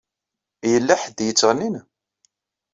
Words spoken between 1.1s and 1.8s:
i yettɣennin.